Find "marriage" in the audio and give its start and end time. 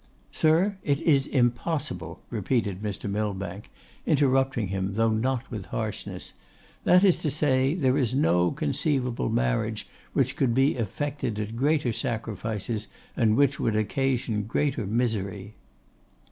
9.29-9.87